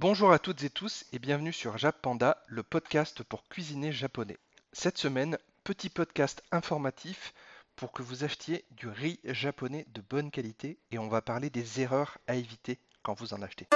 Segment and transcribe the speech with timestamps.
[0.00, 4.38] Bonjour à toutes et tous et bienvenue sur Jap Panda, le podcast pour cuisiner japonais.
[4.72, 7.34] Cette semaine, petit podcast informatif
[7.74, 11.80] pour que vous achetiez du riz japonais de bonne qualité et on va parler des
[11.80, 13.66] erreurs à éviter quand vous en achetez.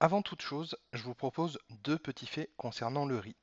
[0.00, 3.36] Avant toute chose, je vous propose deux petits faits concernant le riz.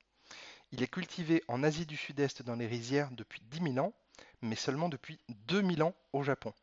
[0.72, 3.94] Il est cultivé en Asie du Sud-Est dans les rizières depuis 10 000 ans,
[4.42, 6.56] mais seulement depuis 2000 ans au Japon.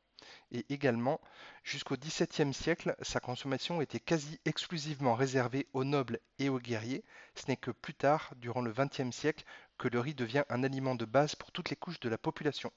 [0.52, 1.18] Et également,
[1.64, 7.04] jusqu'au XVIIe siècle, sa consommation était quasi exclusivement réservée aux nobles et aux guerriers.
[7.34, 9.44] Ce n'est que plus tard, durant le XXe siècle,
[9.78, 12.70] que le riz devient un aliment de base pour toutes les couches de la population.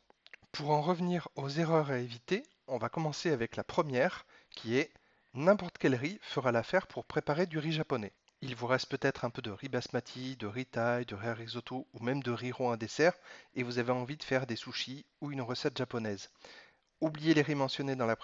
[0.53, 4.93] Pour en revenir aux erreurs à éviter, on va commencer avec la première, qui est
[5.33, 8.13] n'importe quel riz fera l'affaire pour préparer du riz japonais.
[8.41, 11.87] Il vous reste peut-être un peu de riz basmati, de riz thai, de riz risotto
[11.93, 13.13] ou même de riz rond à dessert
[13.53, 16.29] et vous avez envie de faire des sushis ou une recette japonaise.
[17.01, 18.15] Oubliez les riz mentionnés dans la,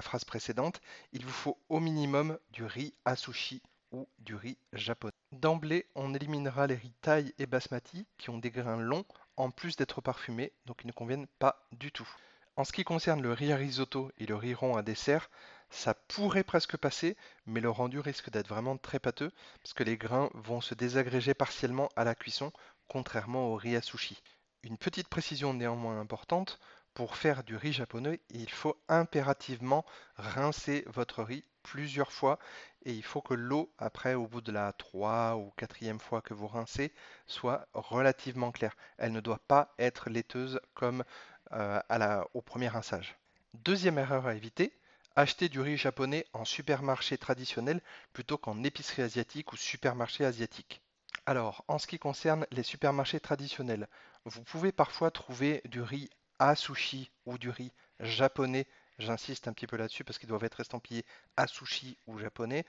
[0.00, 0.80] phrase précédente,
[1.12, 5.12] il vous faut au minimum du riz à sushi ou du riz japonais.
[5.32, 9.04] D'emblée, on éliminera les riz thai et basmati qui ont des grains longs
[9.36, 12.08] en plus d'être parfumés, donc ils ne conviennent pas du tout.
[12.56, 15.28] En ce qui concerne le riz à risotto et le riz rond à dessert,
[15.68, 19.96] ça pourrait presque passer, mais le rendu risque d'être vraiment très pâteux parce que les
[19.96, 22.52] grains vont se désagréger partiellement à la cuisson,
[22.88, 24.22] contrairement au riz à sushi.
[24.62, 26.58] Une petite précision néanmoins importante,
[26.96, 29.84] pour faire du riz japonais, il faut impérativement
[30.16, 32.38] rincer votre riz plusieurs fois
[32.86, 36.32] et il faut que l'eau, après, au bout de la 3 ou 4 fois que
[36.32, 36.94] vous rincez,
[37.26, 38.74] soit relativement claire.
[38.96, 41.04] Elle ne doit pas être laiteuse comme
[41.52, 43.18] euh, au premier rinçage.
[43.52, 44.72] Deuxième erreur à éviter,
[45.16, 47.82] acheter du riz japonais en supermarché traditionnel
[48.14, 50.80] plutôt qu'en épicerie asiatique ou supermarché asiatique.
[51.26, 53.86] Alors, en ce qui concerne les supermarchés traditionnels,
[54.24, 56.08] vous pouvez parfois trouver du riz
[56.38, 58.66] à sushi ou du riz japonais.
[58.98, 61.04] J'insiste un petit peu là-dessus parce qu'ils doivent être estampillés
[61.36, 62.64] à sushi ou japonais.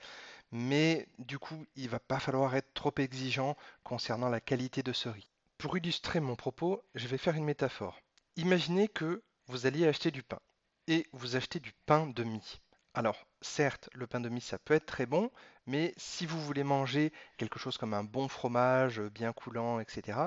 [0.52, 5.08] Mais du coup, il va pas falloir être trop exigeant concernant la qualité de ce
[5.08, 5.28] riz.
[5.56, 8.00] Pour illustrer mon propos, je vais faire une métaphore.
[8.36, 10.40] Imaginez que vous alliez acheter du pain
[10.86, 12.60] et vous achetez du pain de mie.
[12.94, 15.30] Alors, certes, le pain de mie, ça peut être très bon,
[15.66, 20.18] mais si vous voulez manger quelque chose comme un bon fromage bien coulant, etc.,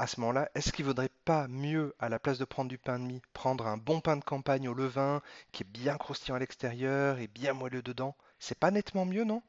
[0.00, 2.78] à ce moment-là, est-ce qu'il ne vaudrait pas mieux, à la place de prendre du
[2.78, 5.20] pain de mie, prendre un bon pain de campagne au levain,
[5.52, 8.16] qui est bien croustillant à l'extérieur et bien moelleux dedans?
[8.38, 9.42] C'est pas nettement mieux, non?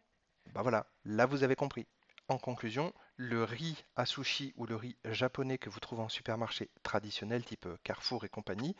[0.53, 1.88] Bah voilà, là vous avez compris.
[2.28, 6.69] En conclusion, le riz à sushi ou le riz japonais que vous trouvez en supermarché
[6.83, 8.75] traditionnel type Carrefour et compagnie,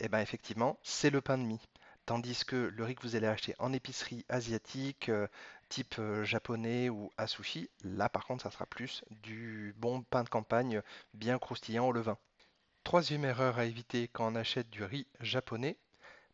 [0.00, 1.66] eh ben effectivement, c'est le pain de mie.
[2.06, 5.26] Tandis que le riz que vous allez acheter en épicerie asiatique, euh,
[5.68, 10.22] type euh, japonais ou à sushi, là par contre, ça sera plus du bon pain
[10.22, 10.82] de campagne
[11.14, 12.16] bien croustillant au levain.
[12.84, 15.78] Troisième erreur à éviter quand on achète du riz japonais,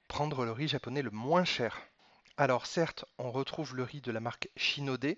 [0.08, 1.80] prendre le riz japonais le moins cher.
[2.36, 5.16] Alors certes, on retrouve le riz de la marque Shinode,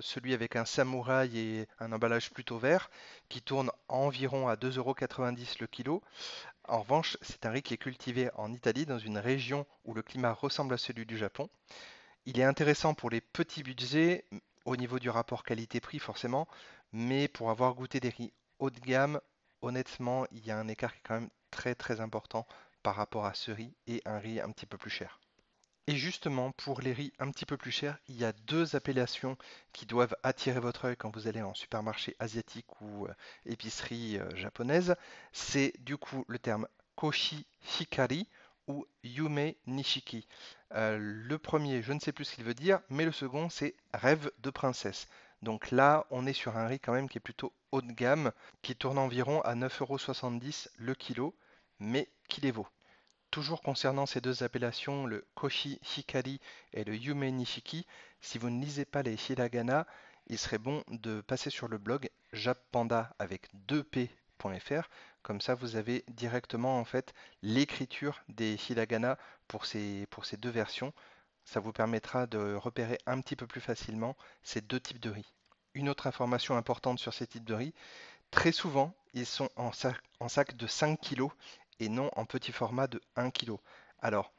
[0.00, 2.90] celui avec un samouraï et un emballage plutôt vert,
[3.28, 6.02] qui tourne environ à 2,90€ le kilo.
[6.68, 10.02] En revanche, c'est un riz qui est cultivé en Italie, dans une région où le
[10.02, 11.48] climat ressemble à celui du Japon.
[12.24, 14.24] Il est intéressant pour les petits budgets,
[14.64, 16.48] au niveau du rapport qualité-prix forcément,
[16.92, 19.20] mais pour avoir goûté des riz haut de gamme,
[19.62, 22.46] honnêtement, il y a un écart qui est quand même très très important
[22.82, 25.20] par rapport à ce riz et un riz un petit peu plus cher.
[25.88, 29.36] Et justement, pour les riz un petit peu plus chers, il y a deux appellations
[29.72, 33.14] qui doivent attirer votre œil quand vous allez en supermarché asiatique ou euh,
[33.46, 34.96] épicerie euh, japonaise.
[35.32, 37.46] C'est du coup le terme Koshi
[37.80, 38.28] Hikari
[38.66, 40.26] ou Yume Nishiki.
[40.74, 43.76] Euh, le premier, je ne sais plus ce qu'il veut dire, mais le second, c'est
[43.94, 45.06] rêve de princesse.
[45.42, 48.32] Donc là, on est sur un riz quand même qui est plutôt haut de gamme,
[48.62, 51.36] qui tourne environ à 9,70€ le kilo,
[51.78, 52.66] mais qui les vaut.
[53.30, 56.40] Toujours concernant ces deux appellations, le Koshi Hikari
[56.72, 57.86] et le Yume Nishiki,
[58.20, 59.86] si vous ne lisez pas les hiragana,
[60.28, 64.88] il serait bon de passer sur le blog jappanda avec 2p.fr.
[65.22, 70.50] Comme ça, vous avez directement en fait l'écriture des hiragana pour ces, pour ces deux
[70.50, 70.92] versions.
[71.44, 75.32] Ça vous permettra de repérer un petit peu plus facilement ces deux types de riz.
[75.74, 77.74] Une autre information importante sur ces types de riz,
[78.30, 81.28] très souvent, ils sont en sac, en sac de 5 kg
[81.80, 83.56] et non en petit format de 1 kg.
[84.00, 84.32] Alors,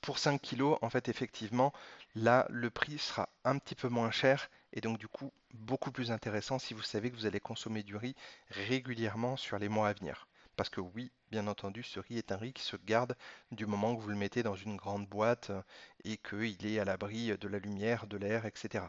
[0.00, 1.72] pour 5 kg, en fait, effectivement,
[2.14, 6.10] là, le prix sera un petit peu moins cher et donc du coup beaucoup plus
[6.10, 8.16] intéressant si vous savez que vous allez consommer du riz
[8.48, 10.26] régulièrement sur les mois à venir.
[10.56, 13.16] Parce que oui, bien entendu, ce riz est un riz qui se garde
[13.50, 15.50] du moment que vous le mettez dans une grande boîte
[16.04, 18.84] et qu'il est à l'abri de la lumière, de l'air, etc.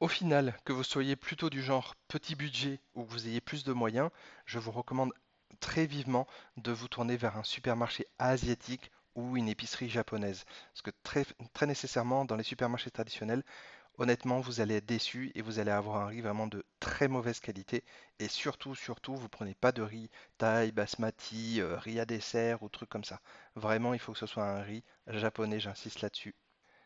[0.00, 3.64] Au final, que vous soyez plutôt du genre petit budget ou que vous ayez plus
[3.64, 4.10] de moyens,
[4.44, 5.12] je vous recommande
[5.58, 10.44] très vivement de vous tourner vers un supermarché asiatique ou une épicerie japonaise.
[10.72, 11.26] Parce que très,
[11.66, 13.42] nécessairement, dans les supermarchés traditionnels,
[13.98, 17.40] honnêtement, vous allez être déçu et vous allez avoir un riz vraiment de très mauvaise
[17.40, 17.82] qualité.
[18.20, 22.68] Et surtout, surtout, vous prenez pas de riz thaï, basmati, euh, riz à dessert ou
[22.68, 23.20] trucs comme ça.
[23.56, 26.36] Vraiment, il faut que ce soit un riz japonais, j'insiste là-dessus.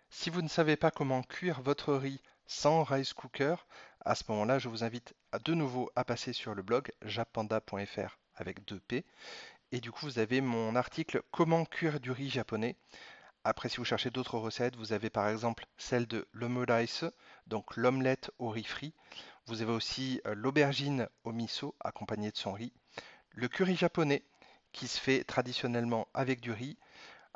[0.08, 3.56] Si vous ne savez pas comment cuire votre riz sans rice cooker,
[4.04, 8.18] à ce moment-là, je vous invite à de nouveau à passer sur le blog japanda.fr
[8.34, 9.04] avec 2P.
[9.72, 12.76] Et du coup, vous avez mon article Comment cuire du riz japonais.
[13.42, 16.28] Après, si vous cherchez d'autres recettes, vous avez par exemple celle de
[17.46, 18.94] donc l'omelette au riz frit.
[19.46, 22.72] Vous avez aussi euh, l'aubergine au miso accompagnée de son riz.
[23.30, 24.24] Le curry japonais
[24.72, 26.76] qui se fait traditionnellement avec du riz.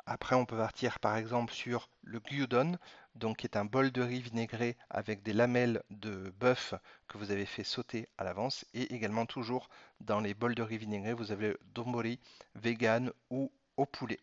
[0.09, 2.77] Après, on peut partir par exemple sur le gyudon,
[3.15, 6.73] donc qui est un bol de riz vinaigré avec des lamelles de bœuf
[7.09, 8.63] que vous avez fait sauter à l'avance.
[8.73, 9.67] Et également toujours
[9.99, 12.21] dans les bols de riz vinaigré, vous avez le donbori
[12.55, 14.21] vegan ou au poulet.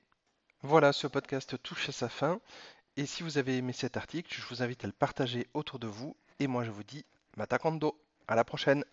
[0.62, 2.40] Voilà, ce podcast touche à sa fin.
[2.96, 5.86] Et si vous avez aimé cet article, je vous invite à le partager autour de
[5.86, 6.16] vous.
[6.38, 7.04] Et moi, je vous dis
[7.36, 8.00] Matakando.
[8.26, 8.86] À la prochaine.